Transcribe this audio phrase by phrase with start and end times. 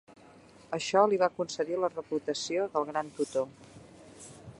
[0.77, 3.49] Això li va concedir la reputació del gran tutor.